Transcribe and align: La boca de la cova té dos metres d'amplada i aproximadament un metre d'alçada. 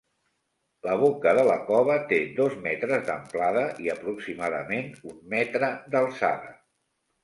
La 0.87 0.95
boca 1.01 1.33
de 1.39 1.43
la 1.49 1.57
cova 1.67 1.99
té 2.13 2.19
dos 2.41 2.57
metres 2.65 3.05
d'amplada 3.11 3.69
i 3.87 3.95
aproximadament 3.97 4.93
un 5.15 5.25
metre 5.39 5.75
d'alçada. 5.97 6.57